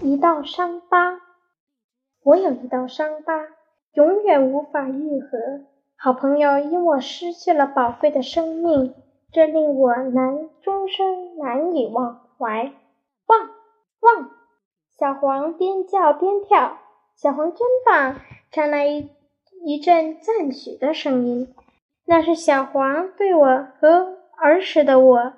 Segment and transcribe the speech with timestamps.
[0.00, 1.20] 一道伤疤，
[2.24, 3.48] 我有一道伤疤，
[3.92, 5.66] 永远无法愈合。
[5.96, 8.94] 好朋友因我失去了宝贵的生命，
[9.30, 12.72] 这令我难终生难以忘怀。
[13.26, 13.50] 汪
[14.00, 14.30] 汪！
[14.98, 16.78] 小黄边叫边跳，
[17.16, 18.16] 小黄真棒！
[18.50, 19.10] 传来一
[19.64, 21.54] 一阵赞许的声音，
[22.06, 25.34] 那是小黄对我和儿时的我。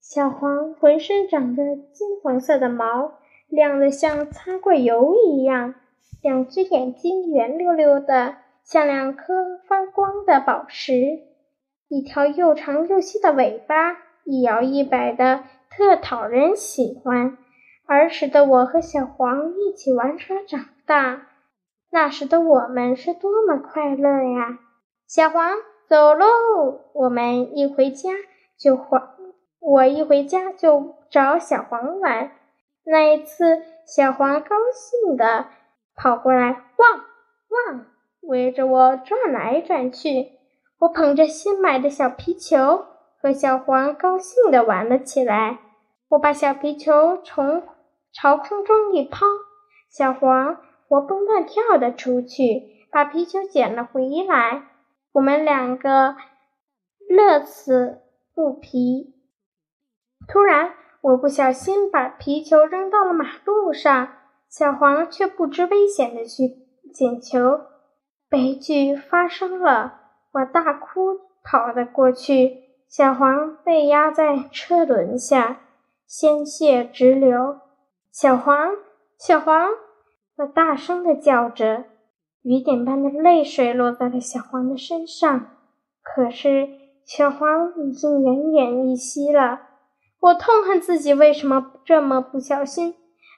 [0.00, 1.62] 小黄浑身长着
[1.92, 3.12] 金黄色的毛，
[3.48, 5.74] 亮得像擦过油一样。
[6.22, 11.20] 两只眼睛圆溜溜的，像两颗发光的宝石。
[11.88, 17.36] 一条又长又细的尾巴，一摇一摆的，特讨人喜欢。
[17.86, 21.26] 儿时的我和小黄一起玩耍长大，
[21.90, 24.58] 那时的我们是多么快乐呀！
[25.06, 25.52] 小黄，
[25.86, 26.26] 走喽！
[26.94, 28.10] 我们一回家
[28.58, 29.10] 就还。
[29.60, 32.32] 我一回家就找小黄玩，
[32.84, 35.46] 那一次小黄高兴地
[35.94, 37.04] 跑过来，汪
[37.48, 37.86] 汪，
[38.22, 40.32] 围着我转来转去。
[40.80, 42.86] 我捧着新买的小皮球，
[43.22, 45.60] 和小黄高兴地玩了起来。
[46.10, 47.62] 我把小皮球从
[48.12, 49.24] 朝空中一抛，
[49.90, 54.64] 小黄活蹦乱跳地出去，把皮球捡了回来。
[55.12, 56.16] 我们两个
[57.08, 58.02] 乐此
[58.34, 59.14] 不疲。
[60.28, 64.08] 突然，我不小心把皮球扔到了马路上，
[64.48, 66.44] 小黄却不知危险的去
[66.94, 67.60] 捡球。
[68.30, 70.00] 悲剧发生了，
[70.32, 75.60] 我大哭跑了过去，小黄被压在车轮下，
[76.06, 77.58] 鲜血直流。
[78.10, 78.70] 小黄，
[79.18, 79.68] 小黄，
[80.38, 81.84] 我大声的叫着，
[82.40, 85.48] 雨点般的泪水落在了小黄的身上。
[86.02, 86.70] 可是，
[87.04, 89.73] 小黄已经奄奄一息了。
[90.24, 92.94] 我痛恨自己为什么这么不小心，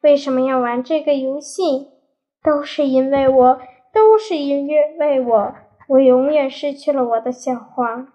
[0.00, 1.88] 为什么要玩这个游戏？
[2.42, 3.60] 都是因为我，
[3.92, 4.66] 都是因
[4.98, 5.54] 为我，
[5.88, 8.08] 我永远失去了我的小黄。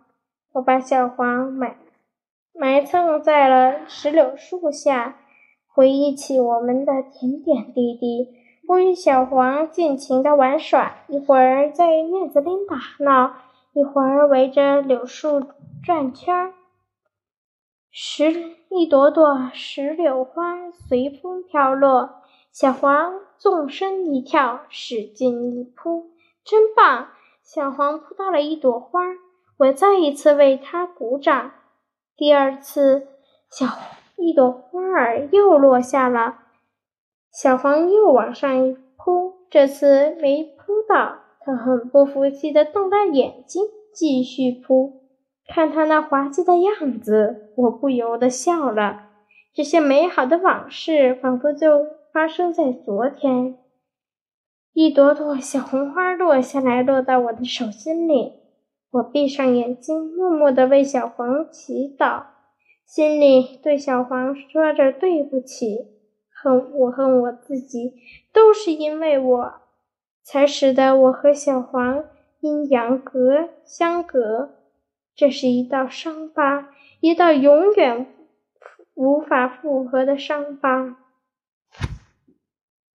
[0.53, 1.78] 我把小黄埋
[2.59, 5.17] 埋葬在了石榴树下，
[5.67, 8.29] 回忆起我们的点点滴滴。
[8.67, 13.31] 我与小黄尽情的玩耍，一会儿在院子里打闹，
[13.73, 15.44] 一会儿围着柳树
[15.84, 16.53] 转圈儿。
[17.97, 22.16] 石一朵朵石榴花随风飘落，
[22.51, 26.09] 小黄纵身一跳，使劲一扑，
[26.44, 27.07] 真棒！
[27.41, 29.00] 小黄扑到了一朵花，
[29.59, 31.53] 我再一次为它鼓掌。
[32.17, 33.07] 第二次，
[33.50, 33.66] 小
[34.17, 36.39] 一朵花儿又落下了，
[37.31, 43.63] 小黄又往上一扑，这次没扑到，它很不服气的瞪大眼睛，
[43.94, 45.04] 继续扑。
[45.47, 49.09] 看他那滑稽的样子，我不由得笑了。
[49.53, 53.57] 这些美好的往事仿佛就发生在昨天。
[54.73, 58.34] 一朵朵小红花落下来，落到我的手心里。
[58.91, 62.23] 我闭上眼睛，默默地为小黄祈祷，
[62.85, 65.94] 心里对小黄说着对不起。
[66.29, 67.94] 恨我恨我自己，
[68.34, 69.53] 都是因为我，
[70.23, 72.03] 才使得我和小黄
[72.41, 74.50] 阴阳隔相隔。
[75.16, 78.08] 这是一道伤疤，一道永远
[78.94, 80.98] 无法复合的伤疤。